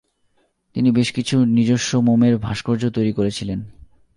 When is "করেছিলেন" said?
3.13-3.59